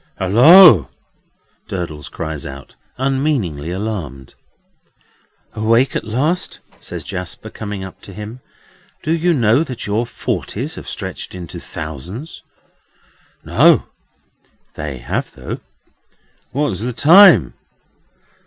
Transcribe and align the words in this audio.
"Holloa!" 0.17 0.89
Durdles 1.67 2.09
cries 2.09 2.43
out, 2.43 2.73
unmeaningly 2.97 3.69
alarmed. 3.69 4.33
"Awake 5.53 5.95
at 5.95 6.03
last?" 6.03 6.59
says 6.79 7.03
Jasper, 7.03 7.51
coming 7.51 7.83
up 7.83 8.01
to 8.01 8.11
him. 8.15 8.39
"Do 9.03 9.11
you 9.11 9.31
know 9.31 9.63
that 9.63 9.85
your 9.85 10.07
forties 10.07 10.73
have 10.73 10.89
stretched 10.89 11.35
into 11.35 11.59
thousands?" 11.59 12.41
"No." 13.45 13.89
"They 14.73 14.97
have 14.97 15.35
though." 15.35 15.59
"What's 16.51 16.81
the 16.81 16.93
time?" 16.93 17.53